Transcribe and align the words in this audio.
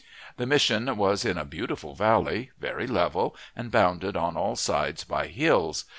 The 0.37 0.47
Mission 0.47 0.97
was 0.97 1.23
in 1.23 1.37
a 1.37 1.45
beautiful 1.45 1.93
valley, 1.93 2.49
very 2.59 2.87
level, 2.87 3.35
and 3.55 3.69
bounded 3.69 4.17
on 4.17 4.35
all 4.35 4.55
sides 4.55 5.03
by 5.03 5.27
hills. 5.27 5.85